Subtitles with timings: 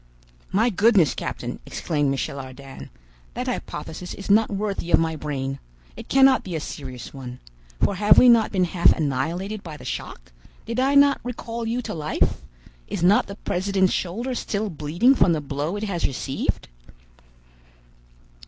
[0.51, 2.89] "My goodness, captain," exclaimed Michel Ardan,
[3.35, 5.59] "that hypothesis is not worthy of my brain!
[5.95, 7.39] It cannot be a serious one.
[7.79, 10.31] For have we not been half annihilated by the shock?
[10.65, 12.41] Did I not recall you to life?
[12.87, 16.67] Is not the president's shoulder still bleeding from the blow it has received?"